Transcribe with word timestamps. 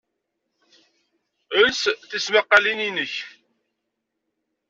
Els 1.59 1.81
tismaqalin-inek! 2.09 3.13